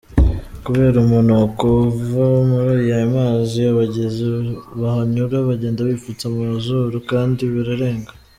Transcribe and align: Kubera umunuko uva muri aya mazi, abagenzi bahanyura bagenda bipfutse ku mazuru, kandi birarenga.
Kubera 0.65 0.95
umunuko 1.05 1.65
uva 1.89 2.25
muri 2.49 2.71
aya 2.95 3.05
mazi, 3.15 3.57
abagenzi 3.71 4.23
bahanyura 4.81 5.35
bagenda 5.49 5.81
bipfutse 5.89 6.23
ku 6.31 6.37
mazuru, 6.49 6.95
kandi 7.09 7.41
birarenga. 7.53 8.11